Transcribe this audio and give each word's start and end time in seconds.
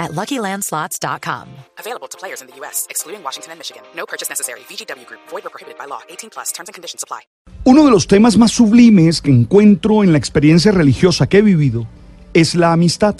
at 0.00 0.10
LuckyLandSlots.com. 0.12 1.46
Available 1.78 2.08
to 2.08 2.18
players 2.18 2.40
in 2.42 2.48
the 2.48 2.56
U.S., 2.60 2.86
excluding 2.90 3.22
Washington 3.22 3.52
and 3.52 3.60
Michigan. 3.60 3.82
No 3.94 4.06
purchase 4.06 4.28
necessary. 4.28 4.60
VGW 4.68 5.06
Group. 5.06 5.20
Void 5.28 5.46
or 5.46 5.50
prohibited 5.50 5.78
by 5.78 5.86
law. 5.86 6.00
18 6.08 6.30
plus. 6.30 6.50
Terms 6.52 6.68
and 6.68 6.74
conditions 6.74 7.04
apply. 7.04 7.20
Uno 7.64 7.84
de 7.84 7.90
los 7.90 8.06
temas 8.06 8.38
más 8.38 8.50
sublimes 8.50 9.20
que 9.20 9.30
encuentro 9.30 10.02
en 10.02 10.12
la 10.12 10.18
experiencia 10.18 10.72
religiosa 10.72 11.28
que 11.28 11.38
he 11.38 11.42
vivido 11.42 11.86
es 12.32 12.54
la 12.54 12.72
amistad. 12.72 13.16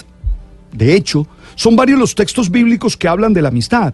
De 0.71 0.95
hecho, 0.95 1.27
son 1.55 1.75
varios 1.75 1.99
los 1.99 2.15
textos 2.15 2.49
bíblicos 2.49 2.97
que 2.97 3.07
hablan 3.07 3.33
de 3.33 3.41
la 3.41 3.49
amistad. 3.49 3.93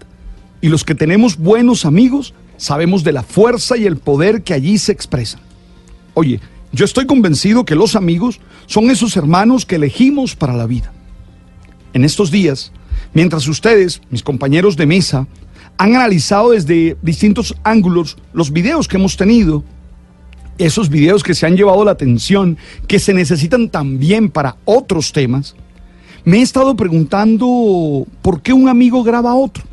Y 0.61 0.69
los 0.69 0.83
que 0.83 0.95
tenemos 0.95 1.37
buenos 1.37 1.85
amigos 1.85 2.33
sabemos 2.57 3.03
de 3.03 3.11
la 3.11 3.23
fuerza 3.23 3.77
y 3.77 3.85
el 3.85 3.97
poder 3.97 4.43
que 4.43 4.53
allí 4.53 4.77
se 4.77 4.91
expresan. 4.91 5.41
Oye, 6.13 6.39
yo 6.71 6.85
estoy 6.85 7.05
convencido 7.05 7.65
que 7.65 7.75
los 7.75 7.95
amigos 7.95 8.39
son 8.65 8.89
esos 8.89 9.17
hermanos 9.17 9.65
que 9.65 9.75
elegimos 9.75 10.35
para 10.35 10.53
la 10.53 10.65
vida. 10.65 10.91
En 11.93 12.03
estos 12.03 12.31
días, 12.31 12.71
mientras 13.13 13.47
ustedes, 13.47 14.01
mis 14.09 14.23
compañeros 14.23 14.77
de 14.77 14.85
mesa, 14.85 15.27
han 15.77 15.95
analizado 15.95 16.51
desde 16.51 16.97
distintos 17.01 17.55
ángulos 17.63 18.17
los 18.33 18.51
videos 18.51 18.87
que 18.87 18.97
hemos 18.97 19.17
tenido, 19.17 19.63
esos 20.57 20.89
videos 20.89 21.23
que 21.23 21.35
se 21.35 21.45
han 21.45 21.55
llevado 21.55 21.85
la 21.85 21.91
atención, 21.91 22.57
que 22.87 22.99
se 22.99 23.13
necesitan 23.13 23.69
también 23.69 24.29
para 24.29 24.57
otros 24.65 25.11
temas, 25.11 25.55
me 26.25 26.39
he 26.39 26.41
estado 26.41 26.75
preguntando 26.75 28.05
por 28.21 28.41
qué 28.41 28.53
un 28.53 28.67
amigo 28.67 29.03
graba 29.03 29.31
a 29.31 29.35
otro. 29.35 29.63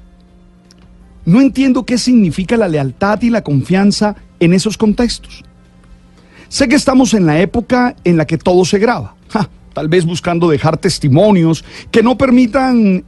No 1.25 1.41
entiendo 1.41 1.85
qué 1.85 1.99
significa 1.99 2.57
la 2.57 2.69
lealtad 2.69 3.21
y 3.23 3.31
la 3.31 3.43
confianza 3.43 4.15
en 4.39 4.53
esos 4.53 4.77
contextos. 4.77 5.43
Sé 6.49 6.69
que 6.69 6.77
estamos 6.77 7.15
en 7.15 7.27
la 7.27 7.41
época 7.41 7.97
en 8.05 8.17
la 8.17 8.27
que 8.27 8.39
todo 8.39 8.65
se 8.65 8.79
graba, 8.79 9.17
tal 9.73 9.89
vez 9.89 10.05
buscando 10.05 10.49
dejar 10.49 10.77
testimonios 10.77 11.65
que 11.91 12.03
no 12.03 12.17
permitan 12.17 13.05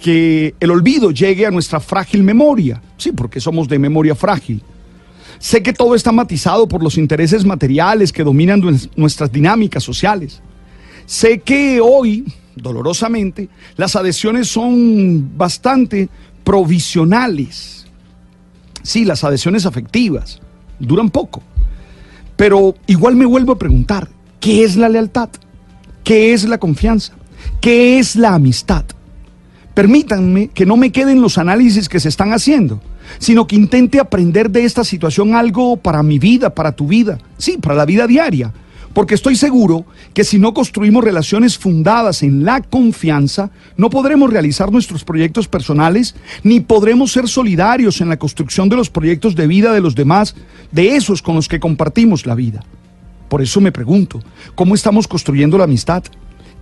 que 0.00 0.54
el 0.58 0.70
olvido 0.70 1.10
llegue 1.10 1.46
a 1.46 1.50
nuestra 1.50 1.78
frágil 1.78 2.22
memoria. 2.22 2.82
Sí, 2.96 3.12
porque 3.12 3.40
somos 3.40 3.68
de 3.68 3.78
memoria 3.78 4.14
frágil. 4.14 4.62
Sé 5.38 5.62
que 5.62 5.72
todo 5.72 5.94
está 5.94 6.12
matizado 6.12 6.66
por 6.68 6.82
los 6.82 6.98
intereses 6.98 7.44
materiales 7.44 8.12
que 8.12 8.24
dominan 8.24 8.62
nuestras 8.96 9.30
dinámicas 9.30 9.82
sociales. 9.82 10.42
Sé 11.06 11.40
que 11.40 11.80
hoy, 11.80 12.24
dolorosamente, 12.56 13.48
las 13.76 13.96
adhesiones 13.96 14.48
son 14.48 15.36
bastante 15.36 16.08
provisionales. 16.44 17.86
Sí, 18.82 19.04
las 19.04 19.24
adhesiones 19.24 19.66
afectivas 19.66 20.40
duran 20.78 21.10
poco. 21.10 21.42
Pero 22.36 22.74
igual 22.86 23.16
me 23.16 23.26
vuelvo 23.26 23.52
a 23.52 23.58
preguntar, 23.58 24.08
¿qué 24.40 24.64
es 24.64 24.76
la 24.76 24.88
lealtad? 24.88 25.28
¿Qué 26.04 26.32
es 26.32 26.44
la 26.44 26.58
confianza? 26.58 27.12
¿Qué 27.60 27.98
es 27.98 28.16
la 28.16 28.34
amistad? 28.34 28.84
Permítanme 29.74 30.48
que 30.48 30.66
no 30.66 30.76
me 30.76 30.90
queden 30.90 31.22
los 31.22 31.38
análisis 31.38 31.88
que 31.88 32.00
se 32.00 32.08
están 32.08 32.32
haciendo, 32.32 32.80
sino 33.18 33.46
que 33.46 33.56
intente 33.56 34.00
aprender 34.00 34.50
de 34.50 34.64
esta 34.64 34.84
situación 34.84 35.34
algo 35.34 35.76
para 35.76 36.02
mi 36.02 36.18
vida, 36.18 36.54
para 36.54 36.72
tu 36.72 36.88
vida, 36.88 37.18
sí, 37.38 37.56
para 37.58 37.76
la 37.76 37.86
vida 37.86 38.06
diaria. 38.06 38.52
Porque 38.92 39.14
estoy 39.14 39.36
seguro 39.36 39.86
que 40.12 40.24
si 40.24 40.40
no 40.40 40.52
construimos 40.52 41.04
relaciones 41.04 41.56
fundadas 41.56 42.24
en 42.24 42.44
la 42.44 42.60
confianza, 42.60 43.50
no 43.76 43.88
podremos 43.88 44.32
realizar 44.32 44.72
nuestros 44.72 45.04
proyectos 45.04 45.46
personales, 45.46 46.16
ni 46.42 46.58
podremos 46.58 47.12
ser 47.12 47.28
solidarios 47.28 48.00
en 48.00 48.08
la 48.08 48.18
construcción 48.18 48.68
de 48.68 48.74
los 48.74 48.90
proyectos 48.90 49.36
de 49.36 49.46
vida 49.46 49.72
de 49.72 49.80
los 49.80 49.94
demás, 49.94 50.34
de 50.72 50.96
esos 50.96 51.22
con 51.22 51.36
los 51.36 51.46
que 51.48 51.60
compartimos 51.60 52.26
la 52.26 52.34
vida. 52.34 52.64
Por 53.28 53.42
eso 53.42 53.60
me 53.60 53.70
pregunto, 53.70 54.20
¿cómo 54.56 54.74
estamos 54.74 55.06
construyendo 55.06 55.56
la 55.56 55.64
amistad? 55.64 56.02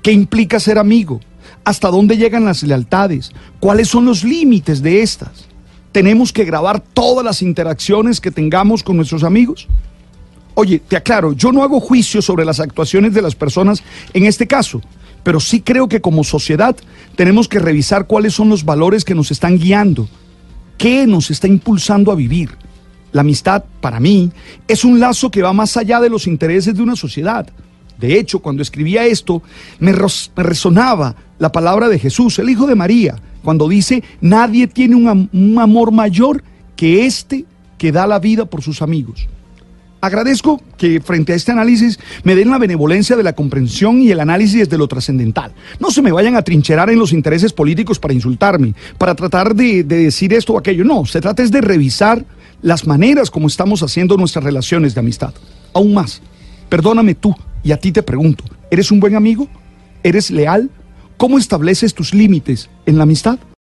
¿Qué 0.03 0.13
implica 0.13 0.61
ser 0.61 0.77
amigo? 0.77 1.21
¿Hasta 1.65 1.91
dónde 1.91 2.17
llegan 2.17 2.45
las 2.45 2.63
lealtades? 2.63 3.33
¿Cuáles 3.61 3.89
son 3.89 4.05
los 4.05 4.25
límites 4.25 4.83
de 4.83 5.03
estas? 5.03 5.47
¿Tenemos 5.93 6.33
que 6.33 6.45
grabar 6.45 6.81
todas 6.81 7.25
las 7.25 7.43
interacciones 7.43 8.21
que 8.21 8.31
tengamos 8.31 8.83
con 8.83 8.97
nuestros 8.97 9.25
amigos? 9.25 9.69
Oye, 10.55 10.81
te 10.81 10.97
aclaro, 10.97 11.33
yo 11.33 11.53
no 11.53 11.63
hago 11.63 11.81
juicio 11.81 12.21
sobre 12.21 12.45
las 12.45 12.59
actuaciones 12.59 13.15
de 13.15 13.23
las 13.23 13.35
personas 13.35 13.83
en 14.13 14.25
este 14.25 14.47
caso, 14.47 14.83
pero 15.23 15.41
sí 15.41 15.61
creo 15.61 15.89
que 15.89 16.01
como 16.01 16.25
sociedad 16.25 16.77
tenemos 17.17 17.49
que 17.49 17.59
revisar 17.59 18.07
cuáles 18.07 18.35
son 18.35 18.49
los 18.49 18.65
valores 18.65 19.05
que 19.05 19.15
nos 19.15 19.31
están 19.31 19.59
guiando, 19.59 20.09
qué 20.77 21.07
nos 21.07 21.31
está 21.31 21.47
impulsando 21.47 22.11
a 22.11 22.17
vivir. 22.17 22.51
La 23.13 23.23
amistad, 23.23 23.65
para 23.81 24.01
mí, 24.01 24.31
es 24.67 24.85
un 24.85 25.01
lazo 25.01 25.31
que 25.31 25.43
va 25.43 25.53
más 25.53 25.77
allá 25.77 26.01
de 26.01 26.11
los 26.11 26.27
intereses 26.27 26.75
de 26.75 26.83
una 26.83 26.97
sociedad. 26.97 27.49
De 27.99 28.19
hecho, 28.19 28.39
cuando 28.39 28.63
escribía 28.63 29.07
esto, 29.07 29.43
me, 29.81 29.93
resonaba 30.37 31.17
la 31.39 31.51
palabra 31.51 31.89
de 31.89 31.99
Jesús, 31.99 32.39
el 32.39 32.49
Hijo 32.49 32.67
de 32.67 32.77
María, 32.77 33.17
cuando 33.43 33.69
dice, 33.69 34.03
nadie 34.21 34.67
tiene 34.69 34.95
un, 34.97 35.59
amor 35.59 35.91
mayor 35.91 36.43
que 36.77 37.07
este 37.07 37.45
que 37.77 37.93
da 37.93 38.07
la 38.07 38.19
vida 38.19 38.45
por 38.45 38.63
sus 38.63 38.83
amigos. 38.83 39.29
Agradezco 40.01 40.63
que 40.77 41.01
frente 41.01 41.33
a 41.33 41.37
este 41.37 41.51
análisis 41.51 41.99
me 42.23 42.37
den 42.37 42.51
la 42.51 42.59
benevolencia 42.59 43.17
de 43.17 43.25
la 43.25 43.33
comprensión 43.33 44.01
y 44.01 44.13
el 44.13 44.21
análisis 44.21 44.69
de 44.69 44.79
lo 44.79 44.87
trascendental. 44.87 45.53
No 45.81 45.91
se 45.91 46.03
me 46.03 46.13
vayan 46.13 46.37
a 46.37 46.43
trincherar 46.43 46.89
en 46.91 47.01
los 47.01 47.13
intereses 47.13 47.53
políticos 47.53 47.99
para 47.99 48.15
insultarme, 48.15 48.75
para 48.97 49.17
tratar 49.17 49.57
de, 49.57 49.83
de 49.83 50.05
decir 50.05 50.33
esto 50.33 50.53
o 50.53 50.59
aquello. 50.59 50.85
No, 50.85 51.05
se 51.05 51.21
trata 51.21 51.43
es 51.43 51.51
de 51.51 51.61
revisar 51.61 52.25
las 52.63 52.87
maneras 52.87 53.29
como 53.29 53.49
estamos 53.49 53.83
haciendo 53.83 54.17
nuestras 54.17 54.45
relaciones 54.45 54.95
de 54.95 55.01
amistad. 55.01 55.35
Aún 55.73 55.95
más, 55.95 56.23
perdóname 56.69 57.17
tú 57.17 57.35
y 57.69 57.73
a 57.73 57.77
ti 57.77 57.93
te 57.93 58.03
pregunto, 58.03 58.45
¿eres 58.71 58.91
un 58.91 58.99
buen 58.99 59.15
amigo? 59.15 59.47
¿Eres 60.03 60.31
leal? 60.31 60.71
¿Cómo 61.19 61.37
estableces 61.37 61.93
tus 61.93 62.15
límites 62.15 62.71
en 62.87 62.97
la 62.97 63.03
amistad? 63.03 63.39